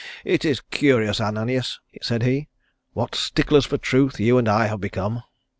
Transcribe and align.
"It 0.25 0.43
is 0.43 0.61
curious, 0.71 1.21
Ananias," 1.21 1.79
said 2.01 2.23
he, 2.23 2.47
"what 2.93 3.13
sticklers 3.13 3.65
for 3.67 3.75
the 3.77 3.83
truth 3.83 4.19
you 4.19 4.39
and 4.39 4.49
I 4.49 4.65
have 4.65 4.81
become." 4.81 5.21